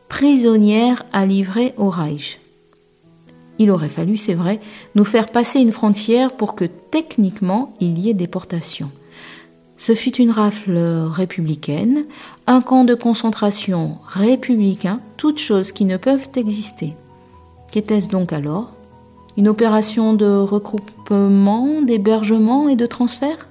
[0.08, 2.40] prisonnières à livrer au Reich.
[3.58, 4.60] Il aurait fallu, c'est vrai,
[4.94, 8.90] nous faire passer une frontière pour que techniquement il y ait déportation.
[9.76, 10.76] Ce fut une rafle
[11.12, 12.04] républicaine,
[12.46, 16.94] un camp de concentration républicain, toutes choses qui ne peuvent exister.
[17.72, 18.72] Qu'était-ce donc alors?
[19.36, 23.48] Une opération de regroupement, d'hébergement et de transfert?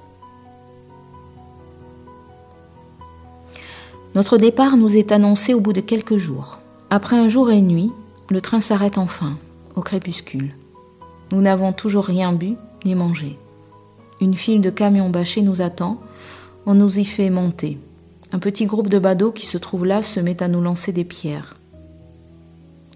[4.16, 6.60] Notre départ nous est annoncé au bout de quelques jours.
[6.92, 7.92] Après un jour et une nuit,
[8.30, 9.38] le train s'arrête enfin,
[9.76, 10.54] au crépuscule.
[11.32, 12.54] Nous n'avons toujours rien bu
[12.86, 13.40] ni mangé.
[14.22, 16.00] Une file de camions bâchés nous attend.
[16.68, 17.80] On nous y fait monter.
[18.32, 21.06] Un petit groupe de badauds qui se trouve là se met à nous lancer des
[21.06, 21.56] pierres.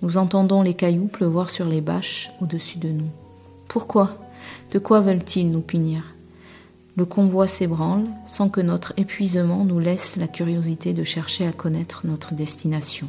[0.04, 3.10] Nous entendons les cailloux pleuvoir sur les bâches au-dessus de nous.
[3.68, 4.18] Pourquoi?
[4.72, 6.04] De quoi veulent-ils nous punir?
[6.98, 12.02] Le convoi s'ébranle sans que notre épuisement nous laisse la curiosité de chercher à connaître
[12.06, 13.08] notre destination.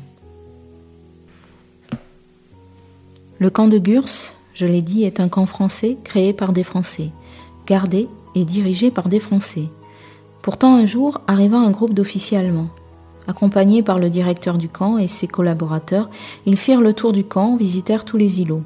[3.38, 7.10] Le camp de Gurs, je l'ai dit, est un camp français créé par des Français,
[7.66, 9.68] gardé et dirigé par des Français.
[10.42, 12.68] Pourtant, un jour arriva un groupe d'officiers allemands.
[13.26, 16.10] Accompagnés par le directeur du camp et ses collaborateurs,
[16.44, 18.64] ils firent le tour du camp, visitèrent tous les îlots.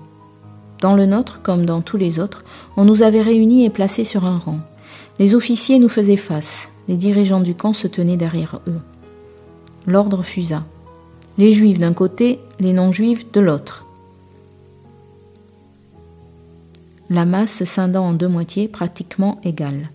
[0.81, 2.43] Dans le nôtre, comme dans tous les autres,
[2.77, 4.59] on nous avait réunis et placés sur un rang.
[5.23, 8.81] Les officiers nous faisaient face, les dirigeants du camp se tenaient derrière eux.
[9.87, 10.65] L'ordre fusa.
[11.39, 13.87] Les juifs d'un côté, les non-juifs de l'autre.
[17.09, 19.93] La masse se scindant en deux moitiés pratiquement égales.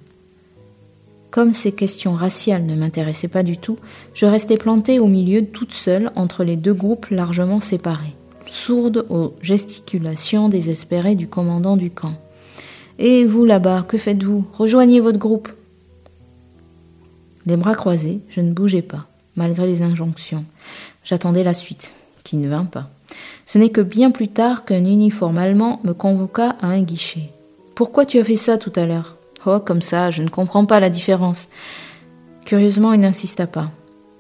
[1.30, 3.78] Comme ces questions raciales ne m'intéressaient pas du tout,
[4.14, 8.16] je restais plantée au milieu toute seule entre les deux groupes largement séparés,
[8.46, 12.14] sourde aux gesticulations désespérées du commandant du camp.
[13.00, 14.46] Et vous là-bas, que faites-vous?
[14.54, 15.50] Rejoignez votre groupe.
[17.46, 20.46] Les bras croisés, je ne bougeais pas, malgré les injonctions.
[21.04, 21.94] J'attendais la suite,
[22.24, 22.90] qui ne vint pas.
[23.46, 27.32] Ce n'est que bien plus tard qu'un uniforme allemand me convoqua à un guichet.
[27.76, 29.16] Pourquoi tu as fait ça tout à l'heure?
[29.46, 31.50] Oh, comme ça, je ne comprends pas la différence.
[32.44, 33.72] Curieusement, il n'insista pas.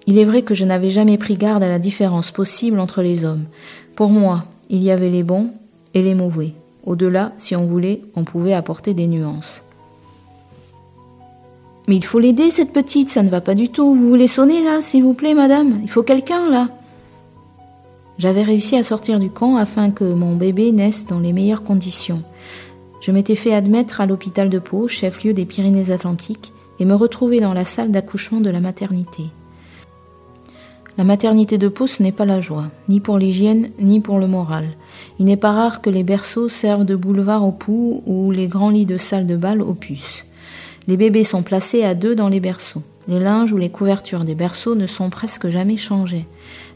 [0.06, 3.26] Il est vrai que je n'avais jamais pris garde à la différence possible entre les
[3.26, 3.46] hommes.
[3.96, 5.52] Pour moi, il y avait les bons
[5.94, 6.54] et les mauvais.
[6.88, 9.66] Au-delà, si on voulait, on pouvait apporter des nuances.
[11.90, 13.94] Mais il faut l'aider, cette petite, ça ne va pas du tout.
[13.94, 15.82] Vous voulez sonner là, s'il vous plaît, madame?
[15.84, 16.70] Il faut quelqu'un là.
[18.18, 22.24] J'avais réussi à sortir du camp afin que mon bébé naisse dans les meilleures conditions.
[23.02, 27.54] Je m'étais fait admettre à l'hôpital de Pau, chef-lieu des Pyrénées-Atlantiques, et me retrouver dans
[27.54, 29.26] la salle d'accouchement de la maternité.
[30.98, 34.26] La maternité de Pau, ce n'est pas la joie, ni pour l'hygiène, ni pour le
[34.26, 34.66] moral.
[35.20, 38.72] Il n'est pas rare que les berceaux servent de boulevard aux poux ou les grands
[38.72, 40.26] lits de salle de bal aux puces.
[40.88, 42.82] Les bébés sont placés à deux dans les berceaux.
[43.08, 46.26] Les linges ou les couvertures des berceaux ne sont presque jamais changés.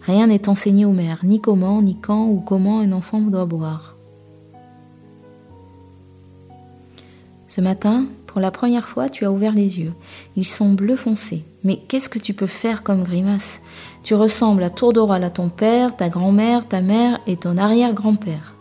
[0.04, 3.96] Rien n'est enseigné aux mères, ni comment, ni quand ou comment un enfant doit boire.
[7.48, 9.94] Ce matin, pour la première fois, tu as ouvert les yeux.
[10.38, 11.44] Ils sont bleu foncé.
[11.64, 13.62] Mais qu'est-ce que tu peux faire comme grimace?
[14.04, 17.58] Tu ressembles à tour de rôle à ton père, ta grand-mère, ta mère et ton
[17.58, 18.56] arrière-grand-père.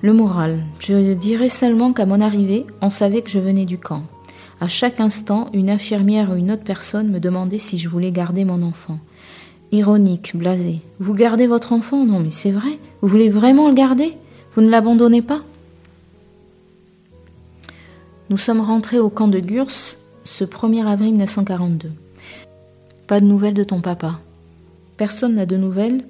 [0.00, 0.64] Le moral.
[0.80, 4.02] Je dirais seulement qu'à mon arrivée, on savait que je venais du camp.
[4.62, 8.44] À chaque instant, une infirmière ou une autre personne me demandait si je voulais garder
[8.44, 9.00] mon enfant.
[9.72, 10.78] Ironique, blasé.
[11.00, 12.06] Vous gardez votre enfant?
[12.06, 12.78] Non, mais c'est vrai.
[13.00, 14.16] Vous voulez vraiment le garder?
[14.52, 15.42] Vous ne l'abandonnez pas?
[18.30, 19.72] Nous sommes rentrés au camp de Gurs
[20.22, 21.90] ce 1er avril 1942.
[23.08, 24.20] Pas de nouvelles de ton papa.
[24.96, 26.04] Personne n'a de nouvelles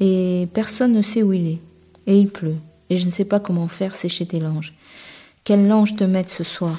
[0.00, 1.60] et personne ne sait où il est.
[2.08, 2.56] Et il pleut
[2.90, 4.74] et je ne sais pas comment faire sécher tes langes.
[5.44, 6.76] Quel lange te mettre ce soir?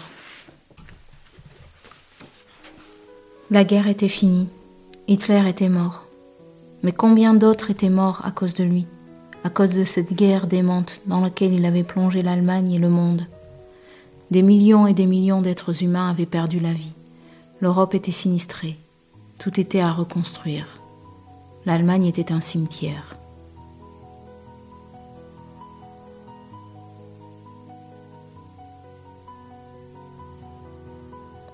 [3.51, 4.49] La guerre était finie.
[5.07, 6.05] Hitler était mort.
[6.83, 8.87] Mais combien d'autres étaient morts à cause de lui,
[9.43, 13.27] à cause de cette guerre démente dans laquelle il avait plongé l'Allemagne et le monde
[14.31, 16.95] Des millions et des millions d'êtres humains avaient perdu la vie.
[17.61, 18.77] L'Europe était sinistrée.
[19.37, 20.81] Tout était à reconstruire.
[21.65, 23.17] L'Allemagne était un cimetière.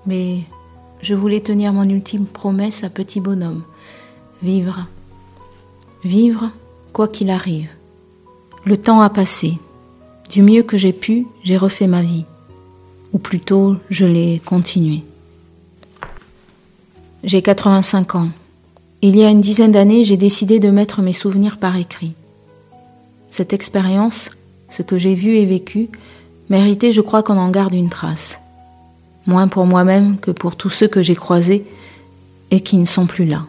[0.06, 0.44] mais
[1.02, 3.64] je voulais tenir mon ultime promesse à petit bonhomme.
[4.44, 4.88] Vivre.
[6.04, 6.52] Vivre
[6.94, 7.70] quoi qu'il arrive.
[8.66, 9.58] Le temps a passé.
[10.30, 12.26] Du mieux que j'ai pu, j'ai refait ma vie.
[13.14, 15.04] Ou plutôt, je l'ai continuée.
[17.24, 18.30] J'ai 85 ans.
[19.02, 22.14] Il y a une dizaine d'années, j'ai décidé de mettre mes souvenirs par écrit.
[23.32, 24.30] Cette expérience,
[24.70, 25.90] ce que j'ai vu et vécu,
[26.50, 28.41] méritait, je crois, qu'on en garde une trace
[29.26, 31.66] moins pour moi-même que pour tous ceux que j'ai croisés
[32.50, 33.46] et qui ne sont plus là.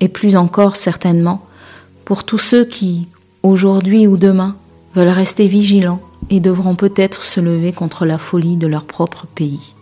[0.00, 1.46] Et plus encore certainement
[2.04, 3.08] pour tous ceux qui,
[3.42, 4.56] aujourd'hui ou demain,
[4.94, 6.00] veulent rester vigilants
[6.30, 9.74] et devront peut-être se lever contre la folie de leur propre pays.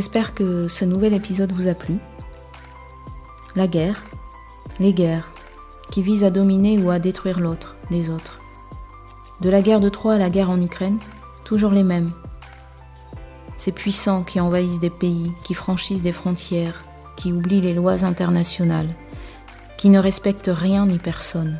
[0.00, 1.98] J'espère que ce nouvel épisode vous a plu.
[3.54, 4.02] La guerre,
[4.78, 5.30] les guerres,
[5.90, 8.40] qui visent à dominer ou à détruire l'autre, les autres.
[9.42, 10.98] De la guerre de Troie à la guerre en Ukraine,
[11.44, 12.12] toujours les mêmes.
[13.58, 16.82] Ces puissants qui envahissent des pays, qui franchissent des frontières,
[17.16, 18.94] qui oublient les lois internationales,
[19.76, 21.58] qui ne respectent rien ni personne.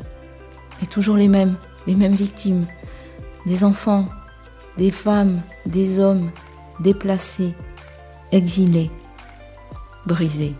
[0.81, 2.65] Et toujours les mêmes, les mêmes victimes.
[3.45, 4.07] Des enfants,
[4.79, 6.31] des femmes, des hommes,
[6.79, 7.53] déplacés,
[8.31, 8.89] exilés,
[10.05, 10.55] brisés.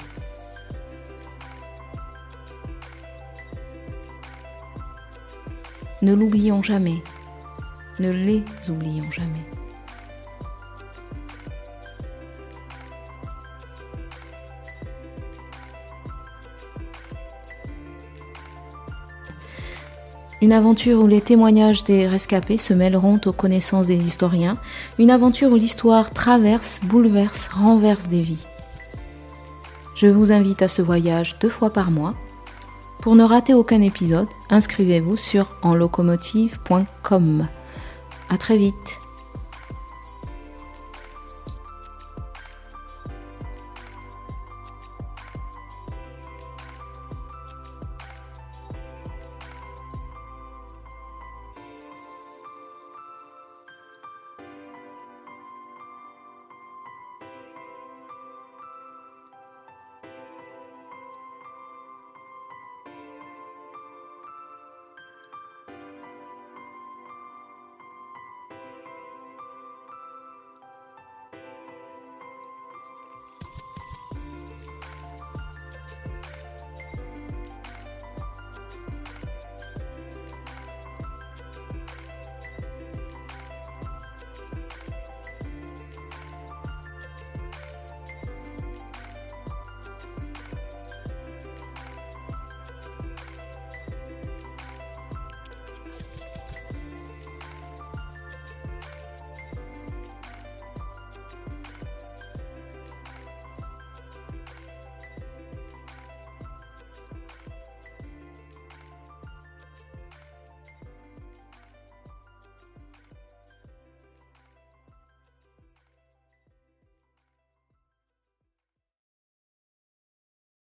[6.02, 7.02] Ne l'oublions jamais,
[8.00, 9.46] ne les oublions jamais.
[20.42, 24.58] Une aventure où les témoignages des rescapés se mêleront aux connaissances des historiens,
[24.98, 28.48] une aventure où l'histoire traverse, bouleverse, renverse des vies.
[29.94, 32.16] Je vous invite à ce voyage deux fois par mois.
[33.02, 37.48] Pour ne rater aucun épisode, inscrivez-vous sur enlocomotive.com.
[38.30, 39.00] À très vite.